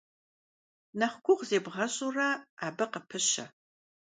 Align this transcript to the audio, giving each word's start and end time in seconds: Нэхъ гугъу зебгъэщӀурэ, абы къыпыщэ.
Нэхъ 0.99 1.17
гугъу 1.23 1.47
зебгъэщӀурэ, 1.49 2.29
абы 2.65 2.85
къыпыщэ. 2.91 3.45